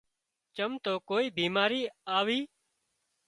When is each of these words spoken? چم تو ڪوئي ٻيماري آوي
چم 0.55 0.71
تو 0.83 0.93
ڪوئي 1.09 1.25
ٻيماري 1.35 1.81
آوي 2.17 2.39